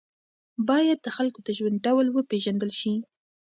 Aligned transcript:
باید 0.69 0.99
د 1.03 1.07
خلکو 1.17 1.39
د 1.43 1.49
ژوند 1.57 1.77
ډول 1.85 2.07
وپېژندل 2.09 2.71
شي. 2.79 2.93